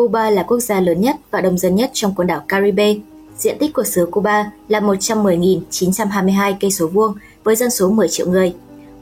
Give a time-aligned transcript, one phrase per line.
[0.00, 2.94] Cuba là quốc gia lớn nhất và đông dân nhất trong quần đảo Caribe.
[3.38, 8.26] Diện tích của xứ Cuba là 110.922 cây số vuông với dân số 10 triệu
[8.28, 8.54] người.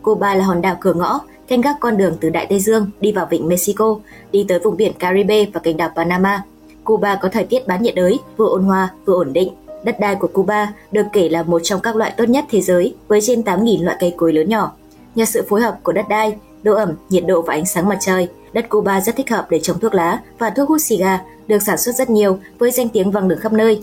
[0.02, 3.12] Cuba là hòn đảo cửa ngõ canh gác con đường từ Đại Tây Dương đi
[3.12, 3.98] vào vịnh Mexico,
[4.32, 6.42] đi tới vùng biển Caribe và kênh đảo Panama.
[6.84, 9.52] Cuba có thời tiết bán nhiệt đới, vừa ôn hòa vừa ổn định.
[9.84, 12.94] Đất đai của Cuba được kể là một trong các loại tốt nhất thế giới
[13.08, 14.72] với trên 8.000 loại cây cối lớn nhỏ.
[15.14, 17.98] Nhờ sự phối hợp của đất đai, độ ẩm, nhiệt độ và ánh sáng mặt
[18.00, 21.20] trời, đất Cuba rất thích hợp để trồng thuốc lá và thuốc hút xì gà
[21.46, 23.82] được sản xuất rất nhiều với danh tiếng vang được khắp nơi.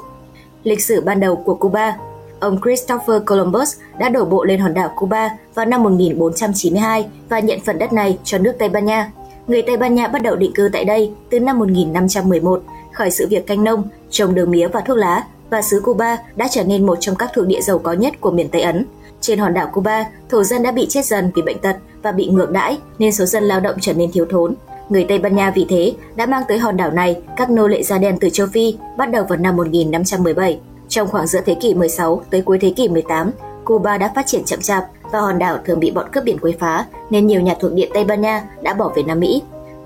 [0.63, 1.97] Lịch sử ban đầu của Cuba
[2.39, 7.59] Ông Christopher Columbus đã đổ bộ lên hòn đảo Cuba vào năm 1492 và nhận
[7.59, 9.11] phần đất này cho nước Tây Ban Nha.
[9.47, 13.27] Người Tây Ban Nha bắt đầu định cư tại đây từ năm 1511, khởi sự
[13.29, 16.85] việc canh nông, trồng đường mía và thuốc lá và xứ Cuba đã trở nên
[16.85, 18.85] một trong các thuộc địa giàu có nhất của miền Tây Ấn.
[19.25, 22.27] Trên hòn đảo Cuba, thổ dân đã bị chết dần vì bệnh tật và bị
[22.27, 24.55] ngược đãi nên số dân lao động trở nên thiếu thốn.
[24.89, 27.83] Người Tây Ban Nha vì thế đã mang tới hòn đảo này các nô lệ
[27.83, 30.59] da đen từ châu Phi bắt đầu vào năm 1517.
[30.89, 33.31] Trong khoảng giữa thế kỷ 16 tới cuối thế kỷ 18,
[33.65, 36.53] Cuba đã phát triển chậm chạp và hòn đảo thường bị bọn cướp biển quấy
[36.59, 39.41] phá nên nhiều nhà thuộc địa Tây Ban Nha đã bỏ về Nam Mỹ.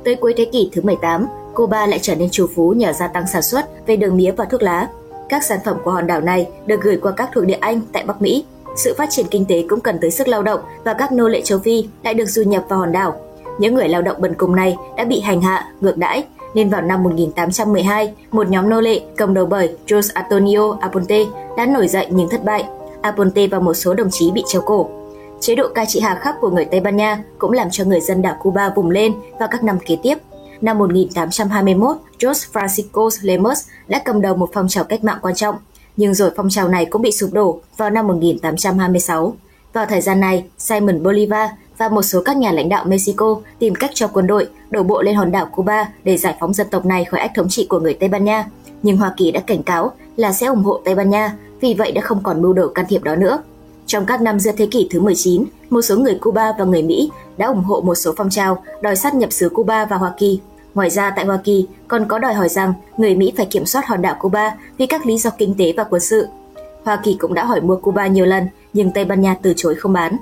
[0.05, 3.27] Tới cuối thế kỷ thứ 18, Cuba lại trở nên trù phú nhờ gia tăng
[3.27, 4.87] sản xuất về đường mía và thuốc lá.
[5.29, 8.03] Các sản phẩm của hòn đảo này được gửi qua các thuộc địa Anh tại
[8.03, 8.45] Bắc Mỹ.
[8.75, 11.41] Sự phát triển kinh tế cũng cần tới sức lao động và các nô lệ
[11.41, 13.15] châu Phi lại được du nhập vào hòn đảo.
[13.59, 16.81] Những người lao động bần cùng này đã bị hành hạ, ngược đãi nên vào
[16.81, 21.25] năm 1812, một nhóm nô lệ cầm đầu bởi Jose Antonio Aponte
[21.57, 22.65] đã nổi dậy nhưng thất bại.
[23.01, 24.89] Aponte và một số đồng chí bị treo cổ.
[25.39, 28.01] Chế độ cai trị hà khắc của người Tây Ban Nha cũng làm cho người
[28.01, 30.17] dân đảo Cuba vùng lên vào các năm kế tiếp.
[30.61, 35.55] Năm 1821, Jose Francisco Lemos đã cầm đầu một phong trào cách mạng quan trọng,
[35.99, 39.33] nhưng rồi phong trào này cũng bị sụp đổ vào năm 1826.
[39.73, 43.75] Vào thời gian này, Simon Bolivar và một số các nhà lãnh đạo Mexico tìm
[43.75, 46.85] cách cho quân đội đổ bộ lên hòn đảo Cuba để giải phóng dân tộc
[46.85, 48.45] này khỏi ách thống trị của người Tây Ban Nha.
[48.83, 51.91] Nhưng Hoa Kỳ đã cảnh cáo là sẽ ủng hộ Tây Ban Nha, vì vậy
[51.91, 53.39] đã không còn mưu đồ can thiệp đó nữa.
[53.85, 57.11] Trong các năm giữa thế kỷ thứ 19, một số người Cuba và người Mỹ
[57.37, 60.39] đã ủng hộ một số phong trào đòi sát nhập xứ Cuba và Hoa Kỳ.
[60.75, 63.85] Ngoài ra tại Hoa Kỳ còn có đòi hỏi rằng người Mỹ phải kiểm soát
[63.87, 66.27] hòn đảo Cuba vì các lý do kinh tế và quân sự.
[66.83, 69.75] Hoa Kỳ cũng đã hỏi mua Cuba nhiều lần, nhưng Tây Ban Nha từ chối
[69.75, 70.17] không bán.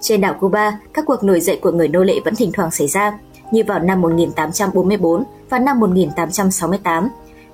[0.00, 2.88] Trên đảo Cuba, các cuộc nổi dậy của người nô lệ vẫn thỉnh thoảng xảy
[2.88, 3.18] ra,
[3.50, 7.08] như vào năm 1844 và năm 1868.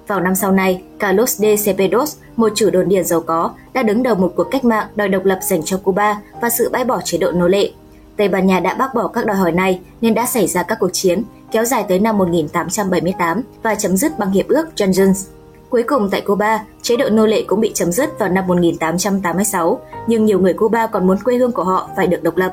[0.06, 4.02] Vào năm sau này, Carlos de Cepedos, một chủ đồn điền giàu có, đã đứng
[4.02, 7.00] đầu một cuộc cách mạng đòi độc lập dành cho Cuba và sự bãi bỏ
[7.04, 7.70] chế độ nô lệ.
[8.16, 10.78] Tây Ban Nha đã bác bỏ các đòi hỏi này nên đã xảy ra các
[10.80, 15.26] cuộc chiến kéo dài tới năm 1878 và chấm dứt bằng hiệp ước Janjuns.
[15.70, 19.80] Cuối cùng tại Cuba, chế độ nô lệ cũng bị chấm dứt vào năm 1886,
[20.06, 22.52] nhưng nhiều người Cuba còn muốn quê hương của họ phải được độc lập.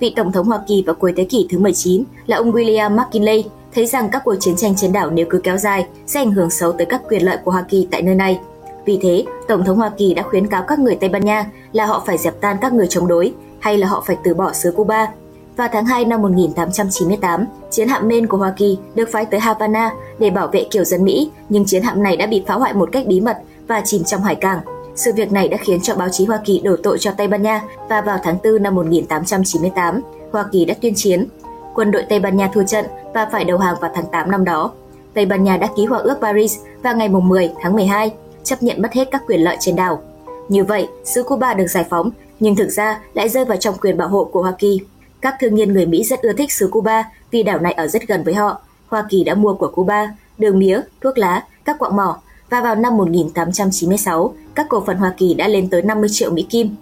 [0.00, 3.44] Vị Tổng thống Hoa Kỳ vào cuối thế kỷ thứ 19 là ông William McKinley
[3.74, 6.50] thấy rằng các cuộc chiến tranh trên đảo nếu cứ kéo dài sẽ ảnh hưởng
[6.50, 8.40] xấu tới các quyền lợi của Hoa Kỳ tại nơi này.
[8.84, 11.86] Vì thế, Tổng thống Hoa Kỳ đã khuyến cáo các người Tây Ban Nha là
[11.86, 14.70] họ phải dẹp tan các người chống đối hay là họ phải từ bỏ xứ
[14.70, 15.08] Cuba
[15.56, 19.90] vào tháng 2 năm 1898, chiến hạm Maine của Hoa Kỳ được phái tới Havana
[20.18, 22.88] để bảo vệ kiểu dân Mỹ, nhưng chiến hạm này đã bị phá hoại một
[22.92, 23.36] cách bí mật
[23.68, 24.60] và chìm trong hải cảng.
[24.96, 27.42] Sự việc này đã khiến cho báo chí Hoa Kỳ đổ tội cho Tây Ban
[27.42, 30.00] Nha và vào tháng 4 năm 1898,
[30.32, 31.26] Hoa Kỳ đã tuyên chiến.
[31.74, 32.84] Quân đội Tây Ban Nha thua trận
[33.14, 34.72] và phải đầu hàng vào tháng 8 năm đó.
[35.14, 38.12] Tây Ban Nha đã ký hòa ước Paris vào ngày 10 tháng 12,
[38.44, 40.02] chấp nhận mất hết các quyền lợi trên đảo.
[40.48, 43.96] Như vậy, xứ Cuba được giải phóng, nhưng thực ra lại rơi vào trong quyền
[43.96, 44.80] bảo hộ của Hoa Kỳ.
[45.22, 48.08] Các thương nhân người Mỹ rất ưa thích xứ Cuba vì đảo này ở rất
[48.08, 48.60] gần với họ.
[48.88, 52.74] Hoa Kỳ đã mua của Cuba đường mía, thuốc lá, các quạng mỏ và vào
[52.74, 56.74] năm 1896, các cổ phần Hoa Kỳ đã lên tới 50 triệu Mỹ Kim.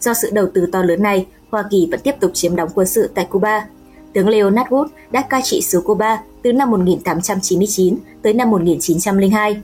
[0.00, 2.86] Do sự đầu tư to lớn này, Hoa Kỳ vẫn tiếp tục chiếm đóng quân
[2.86, 3.66] sự tại Cuba.
[4.12, 9.62] Tướng Leonard Wood đã cai trị xứ Cuba từ năm 1899 tới năm 1902.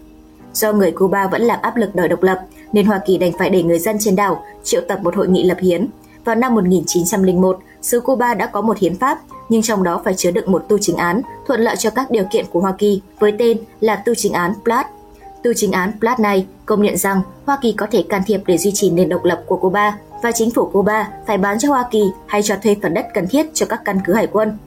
[0.53, 2.41] Do người Cuba vẫn làm áp lực đòi độc lập,
[2.73, 5.45] nên Hoa Kỳ đành phải để người dân trên đảo triệu tập một hội nghị
[5.45, 5.89] lập hiến.
[6.25, 9.19] Vào năm 1901, xứ Cuba đã có một hiến pháp,
[9.49, 12.25] nhưng trong đó phải chứa đựng một tu chính án thuận lợi cho các điều
[12.31, 14.89] kiện của Hoa Kỳ với tên là tu chính án Platt.
[15.43, 18.59] Tu chính án Platt này công nhận rằng Hoa Kỳ có thể can thiệp để
[18.59, 21.85] duy trì nền độc lập của Cuba và chính phủ Cuba phải bán cho Hoa
[21.91, 24.59] Kỳ hay cho thuê phần đất cần thiết cho các căn cứ hải quân.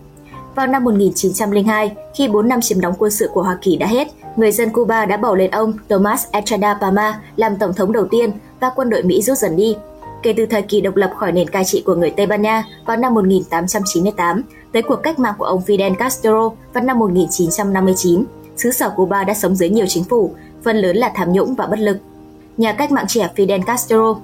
[0.56, 4.08] Vào năm 1902, khi 4 năm chiếm đóng quân sự của Hoa Kỳ đã hết,
[4.36, 8.32] người dân Cuba đã bầu lên ông Tomas Estrada Palma làm tổng thống đầu tiên
[8.60, 9.76] và quân đội Mỹ rút dần đi
[10.24, 12.64] kể từ thời kỳ độc lập khỏi nền cai trị của người Tây Ban Nha
[12.86, 18.24] vào năm 1898 tới cuộc cách mạng của ông Fidel Castro vào năm 1959,
[18.58, 20.32] xứ sở Cuba đã sống dưới nhiều chính phủ,
[20.64, 21.98] phần lớn là tham nhũng và bất lực.
[22.58, 24.16] Nhà cách mạng trẻ Fidel Castro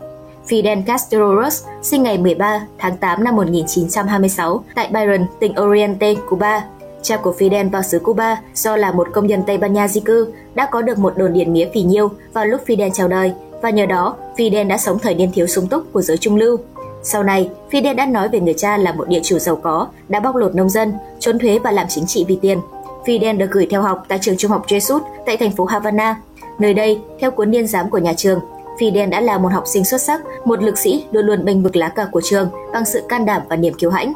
[0.47, 6.65] Fidel Castro Ruz sinh ngày 13 tháng 8 năm 1926 tại Byron, tỉnh Oriente, Cuba.
[7.01, 9.99] Cha của Fidel vào xứ Cuba do là một công nhân Tây Ban Nha di
[10.01, 13.33] cư đã có được một đồn điền mía phì nhiêu vào lúc Fidel chào đời
[13.63, 16.57] và nhờ đó Fidel đã sống thời niên thiếu sung túc của giới trung lưu.
[17.03, 20.19] Sau này, Fidel đã nói về người cha là một địa chủ giàu có, đã
[20.19, 22.59] bóc lột nông dân, trốn thuế và làm chính trị vì tiền.
[23.05, 26.15] Fidel được gửi theo học tại trường trung học Jesus tại thành phố Havana.
[26.59, 28.39] Nơi đây, theo cuốn niên giám của nhà trường,
[28.79, 31.75] Fidel đã là một học sinh xuất sắc, một lực sĩ luôn luôn bênh vực
[31.75, 34.13] lá cờ của trường bằng sự can đảm và niềm kiêu hãnh.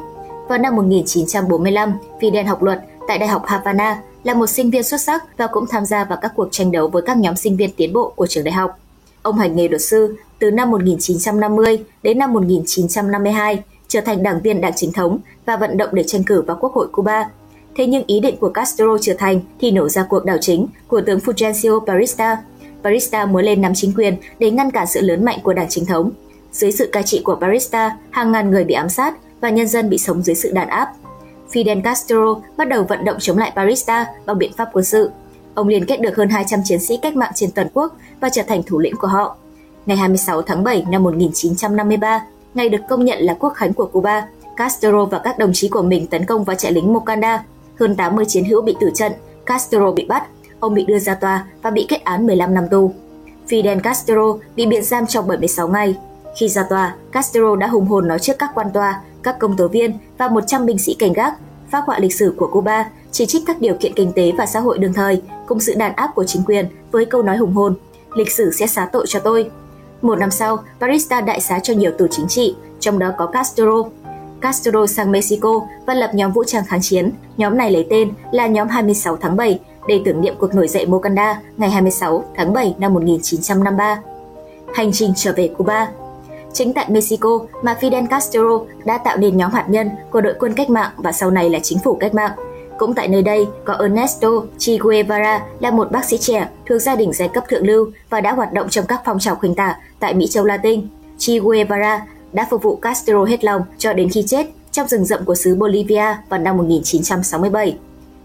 [0.48, 5.00] Vào năm 1945, Fidel học luật tại Đại học Havana, là một sinh viên xuất
[5.00, 7.70] sắc và cũng tham gia vào các cuộc tranh đấu với các nhóm sinh viên
[7.72, 8.78] tiến bộ của trường đại học.
[9.22, 14.60] Ông hành nghề luật sư từ năm 1950 đến năm 1952, trở thành đảng viên
[14.60, 17.30] đảng chính thống và vận động để tranh cử vào Quốc hội Cuba.
[17.76, 21.00] Thế nhưng ý định của Castro trở thành thì nổ ra cuộc đảo chính của
[21.00, 22.36] tướng Fulgencio Barista.
[22.82, 25.86] Barista muốn lên nắm chính quyền để ngăn cản sự lớn mạnh của đảng chính
[25.86, 26.10] thống.
[26.52, 29.90] Dưới sự cai trị của Barista, hàng ngàn người bị ám sát và nhân dân
[29.90, 30.92] bị sống dưới sự đàn áp.
[31.52, 35.10] Fidel Castro bắt đầu vận động chống lại Barista bằng biện pháp quân sự.
[35.54, 38.42] Ông liên kết được hơn 200 chiến sĩ cách mạng trên toàn quốc và trở
[38.42, 39.36] thành thủ lĩnh của họ.
[39.86, 44.26] Ngày 26 tháng 7 năm 1953, ngày được công nhận là quốc khánh của Cuba,
[44.56, 47.44] Castro và các đồng chí của mình tấn công vào trại lính Mocanda.
[47.80, 49.12] Hơn 80 chiến hữu bị tử trận,
[49.46, 50.26] Castro bị bắt,
[50.60, 52.92] ông bị đưa ra tòa và bị kết án 15 năm tù.
[53.48, 55.96] Fidel Castro bị biệt giam trong 76 ngày.
[56.36, 59.68] Khi ra tòa, Castro đã hùng hồn nói trước các quan tòa, các công tố
[59.68, 61.34] viên và 100 binh sĩ cảnh gác,
[61.70, 64.60] phác họa lịch sử của Cuba, chỉ trích các điều kiện kinh tế và xã
[64.60, 67.74] hội đương thời cùng sự đàn áp của chính quyền với câu nói hùng hồn,
[68.14, 69.50] lịch sử sẽ xá tội cho tôi.
[70.02, 73.82] Một năm sau, Barista đại xá cho nhiều tù chính trị, trong đó có Castro.
[74.40, 77.10] Castro sang Mexico và lập nhóm vũ trang kháng chiến.
[77.36, 80.86] Nhóm này lấy tên là nhóm 26 tháng 7 để tưởng niệm cuộc nổi dậy
[80.86, 84.00] Mocanda ngày 26 tháng 7 năm 1953.
[84.74, 85.88] Hành trình trở về Cuba
[86.52, 90.54] Chính tại Mexico mà Fidel Castro đã tạo nên nhóm hạt nhân của đội quân
[90.54, 92.32] cách mạng và sau này là chính phủ cách mạng.
[92.78, 94.28] Cũng tại nơi đây có Ernesto
[94.58, 98.20] Che Guevara là một bác sĩ trẻ thuộc gia đình giai cấp thượng lưu và
[98.20, 100.88] đã hoạt động trong các phong trào khuynh tả tại Mỹ Châu Latin.
[101.18, 105.24] Che Guevara đã phục vụ Castro hết lòng cho đến khi chết trong rừng rậm
[105.24, 107.78] của xứ Bolivia vào năm 1967.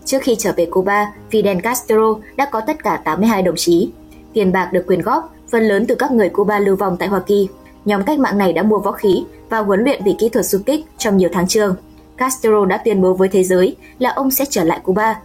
[0.06, 3.90] Trước khi trở về Cuba, Fidel Castro đã có tất cả 82 đồng chí.
[4.34, 7.20] Tiền bạc được quyên góp, phần lớn từ các người Cuba lưu vong tại Hoa
[7.20, 7.48] Kỳ.
[7.86, 10.64] Nhóm cách mạng này đã mua võ khí và huấn luyện về kỹ thuật xung
[10.64, 11.76] kích trong nhiều tháng trường.
[12.18, 15.20] Castro đã tuyên bố với thế giới là ông sẽ trở lại Cuba.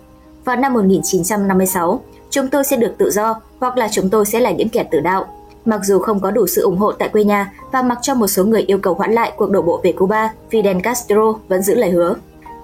[0.44, 2.00] Vào năm 1956,
[2.30, 5.00] chúng tôi sẽ được tự do hoặc là chúng tôi sẽ là những kẻ tử
[5.00, 5.26] đạo.
[5.64, 8.26] Mặc dù không có đủ sự ủng hộ tại quê nhà và mặc cho một
[8.26, 11.74] số người yêu cầu hoãn lại cuộc đổ bộ về Cuba, Fidel Castro vẫn giữ
[11.74, 12.14] lời hứa.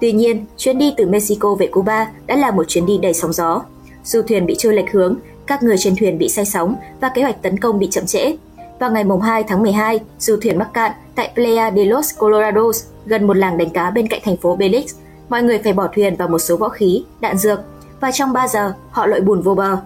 [0.00, 3.32] Tuy nhiên, chuyến đi từ Mexico về Cuba đã là một chuyến đi đầy sóng
[3.32, 3.62] gió.
[4.04, 5.16] Du thuyền bị trôi lệch hướng,
[5.46, 8.36] các người trên thuyền bị say sóng và kế hoạch tấn công bị chậm trễ.
[8.78, 13.26] Vào ngày 2 tháng 12, du thuyền mắc cạn tại Playa de los Colorados, gần
[13.26, 14.94] một làng đánh cá bên cạnh thành phố Belix.
[15.28, 17.60] Mọi người phải bỏ thuyền và một số võ khí, đạn dược,
[18.00, 19.76] và trong 3 giờ họ lội bùn vô bờ.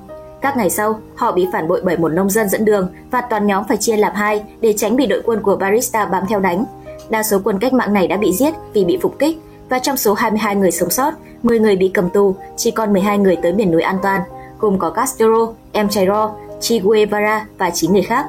[0.41, 3.47] Các ngày sau, họ bị phản bội bởi một nông dân dẫn đường và toàn
[3.47, 6.65] nhóm phải chia làm hai để tránh bị đội quân của Barista bám theo đánh.
[7.09, 9.38] Đa số quân cách mạng này đã bị giết vì bị phục kích
[9.69, 13.19] và trong số 22 người sống sót, 10 người bị cầm tù, chỉ còn 12
[13.19, 14.20] người tới miền núi an toàn,
[14.59, 18.26] gồm có Castro, Em Chairo, Che Guevara và 9 người khác.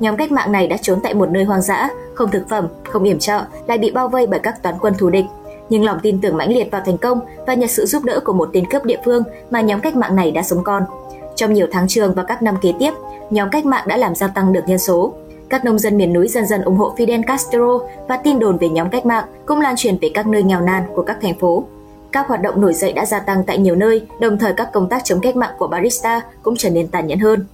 [0.00, 3.04] Nhóm cách mạng này đã trốn tại một nơi hoang dã, không thực phẩm, không
[3.04, 5.24] yểm trợ, lại bị bao vây bởi các toán quân thù địch.
[5.68, 8.32] Nhưng lòng tin tưởng mãnh liệt vào thành công và nhờ sự giúp đỡ của
[8.32, 10.82] một tên cướp địa phương mà nhóm cách mạng này đã sống còn.
[11.34, 12.92] Trong nhiều tháng trường và các năm kế tiếp,
[13.30, 15.12] nhóm cách mạng đã làm gia tăng được nhân số.
[15.48, 17.78] Các nông dân miền núi dần dần ủng hộ Fidel Castro
[18.08, 20.82] và tin đồn về nhóm cách mạng cũng lan truyền về các nơi nghèo nàn
[20.94, 21.64] của các thành phố.
[22.12, 24.88] Các hoạt động nổi dậy đã gia tăng tại nhiều nơi, đồng thời các công
[24.88, 27.46] tác chống cách mạng của Barista cũng trở nên tàn nhẫn hơn.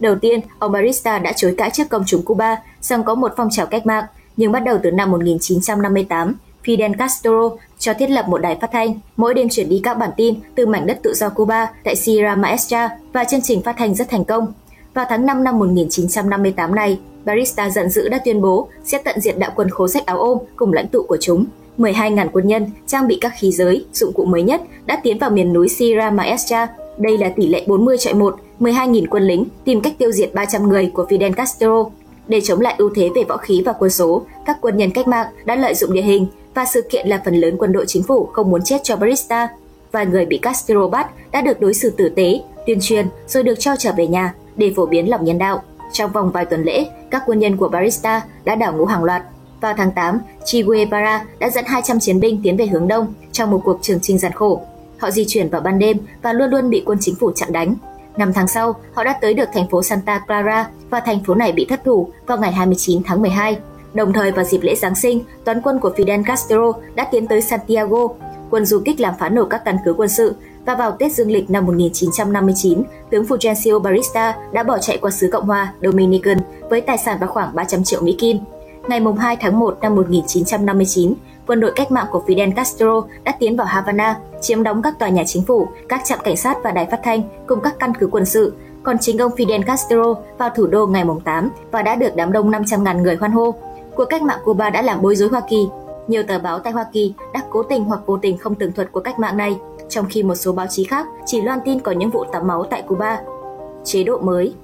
[0.00, 3.48] Đầu tiên, ông Barista đã chối cãi trước công chúng Cuba rằng có một phong
[3.50, 4.04] trào cách mạng,
[4.36, 6.34] nhưng bắt đầu từ năm 1958,
[6.64, 10.10] Fidel Castro cho thiết lập một đài phát thanh, mỗi đêm chuyển đi các bản
[10.16, 13.94] tin từ mảnh đất tự do Cuba tại Sierra Maestra và chương trình phát thanh
[13.94, 14.52] rất thành công.
[14.94, 19.38] Vào tháng 5 năm 1958 này, Barista giận dữ đã tuyên bố sẽ tận diệt
[19.38, 21.44] đạo quân khố sách áo ôm cùng lãnh tụ của chúng.
[21.78, 25.30] 12.000 quân nhân trang bị các khí giới, dụng cụ mới nhất đã tiến vào
[25.30, 26.68] miền núi Sierra Maestra.
[26.98, 30.68] Đây là tỷ lệ 40 chạy 1, 12.000 quân lính tìm cách tiêu diệt 300
[30.68, 31.84] người của Fidel Castro.
[32.28, 35.08] Để chống lại ưu thế về võ khí và quân số, các quân nhân cách
[35.08, 38.02] mạng đã lợi dụng địa hình và sự kiện là phần lớn quân đội chính
[38.02, 39.48] phủ không muốn chết cho Barista.
[39.92, 43.54] Vài người bị Castro bắt đã được đối xử tử tế, tuyên truyền rồi được
[43.58, 45.62] cho trở về nhà để phổ biến lòng nhân đạo.
[45.92, 49.22] Trong vòng vài tuần lễ, các quân nhân của Barista đã đảo ngũ hàng loạt.
[49.60, 53.50] Vào tháng 8, Che Guevara đã dẫn 200 chiến binh tiến về hướng đông trong
[53.50, 54.60] một cuộc trường trinh gian khổ.
[55.04, 57.74] Họ di chuyển vào ban đêm và luôn luôn bị quân chính phủ chặn đánh.
[58.16, 61.52] Năm tháng sau, họ đã tới được thành phố Santa Clara và thành phố này
[61.52, 63.58] bị thất thủ vào ngày 29 tháng 12.
[63.94, 67.40] Đồng thời vào dịp lễ Giáng sinh, toán quân của Fidel Castro đã tiến tới
[67.40, 68.08] Santiago.
[68.50, 70.34] quân du kích làm phá nổ các căn cứ quân sự
[70.66, 75.28] và vào Tết Dương lịch năm 1959, tướng Fulgencio Barista đã bỏ chạy qua xứ
[75.32, 76.38] Cộng hòa Dominican
[76.70, 78.38] với tài sản vào khoảng 300 triệu Mỹ Kim.
[78.88, 81.14] Ngày 2 tháng 1 năm 1959,
[81.46, 85.08] quân đội cách mạng của Fidel Castro đã tiến vào Havana, chiếm đóng các tòa
[85.08, 88.06] nhà chính phủ, các trạm cảnh sát và đài phát thanh cùng các căn cứ
[88.06, 88.54] quân sự.
[88.82, 92.50] Còn chính ông Fidel Castro vào thủ đô ngày 8 và đã được đám đông
[92.50, 93.54] 500.000 người hoan hô.
[93.96, 95.68] Cuộc cách mạng Cuba đã làm bối rối Hoa Kỳ.
[96.08, 98.92] Nhiều tờ báo tại Hoa Kỳ đã cố tình hoặc vô tình không tường thuật
[98.92, 99.58] cuộc cách mạng này,
[99.88, 102.64] trong khi một số báo chí khác chỉ loan tin có những vụ tắm máu
[102.64, 103.20] tại Cuba.
[103.84, 104.54] Chế độ mới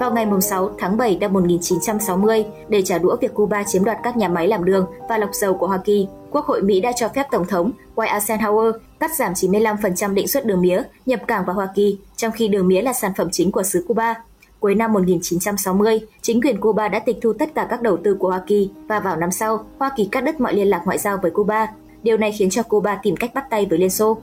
[0.00, 4.16] vào ngày 6 tháng 7 năm 1960 để trả đũa việc Cuba chiếm đoạt các
[4.16, 6.08] nhà máy làm đường và lọc dầu của Hoa Kỳ.
[6.32, 10.46] Quốc hội Mỹ đã cho phép Tổng thống Dwight Eisenhower cắt giảm 95% định suất
[10.46, 13.52] đường mía nhập cảng vào Hoa Kỳ, trong khi đường mía là sản phẩm chính
[13.52, 14.14] của xứ Cuba.
[14.60, 18.28] Cuối năm 1960, chính quyền Cuba đã tịch thu tất cả các đầu tư của
[18.28, 21.18] Hoa Kỳ và vào năm sau, Hoa Kỳ cắt đứt mọi liên lạc ngoại giao
[21.22, 21.66] với Cuba.
[22.02, 24.18] Điều này khiến cho Cuba tìm cách bắt tay với Liên Xô.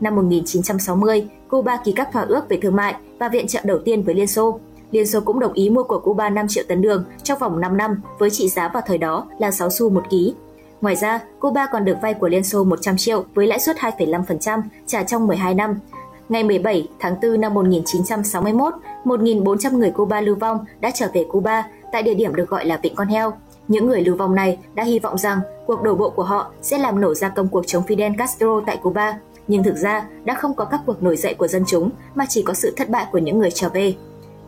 [0.00, 4.02] Năm 1960, Cuba ký các thỏa ước về thương mại và viện trợ đầu tiên
[4.02, 4.60] với Liên Xô.
[4.90, 7.76] Liên Xô cũng đồng ý mua của Cuba 5 triệu tấn đường trong vòng 5
[7.76, 10.34] năm với trị giá vào thời đó là 6 xu một ký.
[10.80, 14.62] Ngoài ra, Cuba còn được vay của Liên Xô 100 triệu với lãi suất 2,5%
[14.86, 15.78] trả trong 12 năm.
[16.28, 21.66] Ngày 17 tháng 4 năm 1961, 1.400 người Cuba lưu vong đã trở về Cuba
[21.92, 23.32] tại địa điểm được gọi là Vịnh Con Heo.
[23.68, 26.78] Những người lưu vong này đã hy vọng rằng cuộc đổ bộ của họ sẽ
[26.78, 29.18] làm nổ ra công cuộc chống Fidel Castro tại Cuba,
[29.48, 32.42] nhưng thực ra đã không có các cuộc nổi dậy của dân chúng mà chỉ
[32.42, 33.94] có sự thất bại của những người trở về.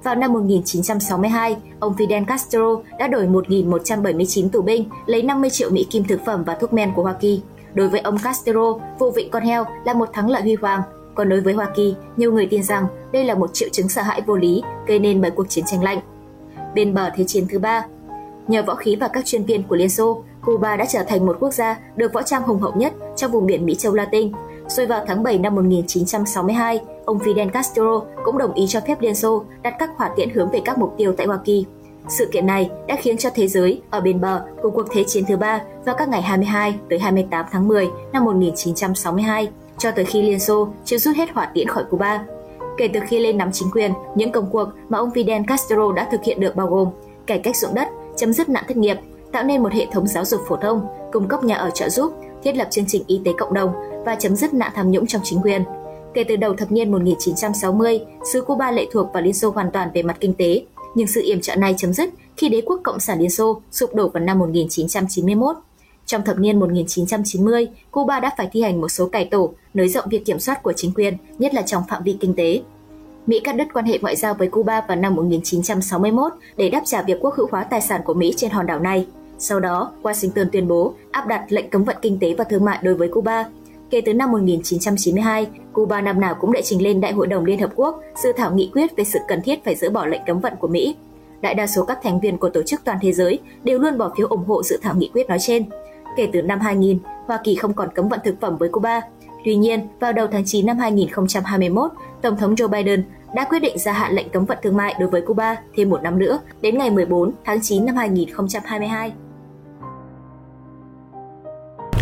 [0.04, 5.86] Vào năm 1962, ông Fidel Castro đã đổi 1.179 tù binh lấy 50 triệu Mỹ
[5.90, 7.42] kim thực phẩm và thuốc men của Hoa Kỳ.
[7.74, 10.82] Đối với ông Castro, vụ vịnh con heo là một thắng lợi huy hoàng.
[11.14, 14.02] Còn đối với Hoa Kỳ, nhiều người tin rằng đây là một triệu chứng sợ
[14.02, 15.98] hãi vô lý gây nên bởi cuộc chiến tranh lạnh.
[16.74, 17.86] Bên bờ Thế chiến thứ ba,
[18.48, 21.36] nhờ võ khí và các chuyên viên của Liên Xô, Cuba đã trở thành một
[21.40, 24.32] quốc gia được võ trang hùng hậu nhất trong vùng biển Mỹ Châu Latin.
[24.68, 29.14] Rồi vào tháng 7 năm 1962, ông Fidel Castro cũng đồng ý cho phép Liên
[29.14, 31.66] Xô đặt các hỏa tiễn hướng về các mục tiêu tại Hoa Kỳ.
[32.08, 35.24] Sự kiện này đã khiến cho thế giới ở bên bờ của cuộc Thế chiến
[35.28, 40.22] thứ ba vào các ngày 22 tới 28 tháng 10 năm 1962, cho tới khi
[40.22, 42.24] Liên Xô chưa rút hết hỏa tiễn khỏi Cuba.
[42.78, 46.08] Kể từ khi lên nắm chính quyền, những công cuộc mà ông Fidel Castro đã
[46.12, 46.88] thực hiện được bao gồm
[47.26, 48.96] cải cách ruộng đất, chấm dứt nạn thất nghiệp,
[49.32, 52.12] tạo nên một hệ thống giáo dục phổ thông, cung cấp nhà ở trợ giúp,
[52.42, 53.72] thiết lập chương trình y tế cộng đồng
[54.04, 55.62] và chấm dứt nạn tham nhũng trong chính quyền.
[56.14, 58.00] Kể từ đầu thập niên 1960,
[58.32, 60.62] xứ Cuba lệ thuộc vào Liên Xô hoàn toàn về mặt kinh tế,
[60.94, 63.94] nhưng sự yểm trợ này chấm dứt khi đế quốc Cộng sản Liên Xô sụp
[63.94, 65.56] đổ vào năm 1991.
[66.06, 70.04] Trong thập niên 1990, Cuba đã phải thi hành một số cải tổ, nới rộng
[70.10, 72.62] việc kiểm soát của chính quyền, nhất là trong phạm vi kinh tế.
[73.26, 77.02] Mỹ cắt đứt quan hệ ngoại giao với Cuba vào năm 1961 để đáp trả
[77.02, 79.06] việc quốc hữu hóa tài sản của Mỹ trên hòn đảo này.
[79.38, 82.78] Sau đó, Washington tuyên bố áp đặt lệnh cấm vận kinh tế và thương mại
[82.82, 83.44] đối với Cuba,
[83.92, 87.60] Kể từ năm 1992, Cuba năm nào cũng đệ trình lên Đại hội đồng Liên
[87.60, 90.40] Hợp Quốc dự thảo nghị quyết về sự cần thiết phải dỡ bỏ lệnh cấm
[90.40, 90.96] vận của Mỹ.
[91.40, 94.12] Đại đa số các thành viên của tổ chức toàn thế giới đều luôn bỏ
[94.16, 95.64] phiếu ủng hộ dự thảo nghị quyết nói trên.
[96.16, 99.00] Kể từ năm 2000, Hoa Kỳ không còn cấm vận thực phẩm với Cuba.
[99.44, 101.90] Tuy nhiên, vào đầu tháng 9 năm 2021,
[102.22, 105.08] Tổng thống Joe Biden đã quyết định gia hạn lệnh cấm vận thương mại đối
[105.08, 109.12] với Cuba thêm một năm nữa, đến ngày 14 tháng 9 năm 2022.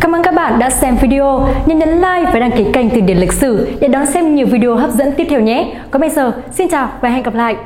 [0.00, 1.48] Cảm ơn các bạn đã xem video.
[1.66, 4.46] Nhớ nhấn like và đăng ký kênh Từ điển lịch sử để đón xem nhiều
[4.46, 5.72] video hấp dẫn tiếp theo nhé.
[5.90, 7.56] Còn bây giờ, xin chào và hẹn gặp lại.